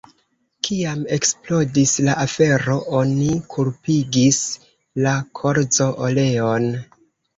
Kiam 0.67 1.03
eksplodis 1.17 1.91
la 2.07 2.15
afero, 2.23 2.77
oni 3.01 3.29
kulpigis 3.57 4.41
la 5.07 5.15
kolzo-oleon. 5.41 6.67